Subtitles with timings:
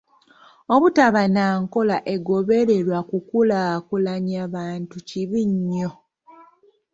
[0.73, 5.91] Obutaba na nkola egobererwa kukulaakulanya bantu kibi nnyo.